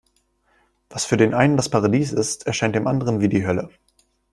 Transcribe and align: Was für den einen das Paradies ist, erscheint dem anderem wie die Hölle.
Was 0.89 1.05
für 1.05 1.15
den 1.15 1.35
einen 1.35 1.57
das 1.57 1.69
Paradies 1.69 2.11
ist, 2.11 2.47
erscheint 2.47 2.75
dem 2.75 2.87
anderem 2.87 3.19
wie 3.21 3.29
die 3.29 3.45
Hölle. 3.45 3.69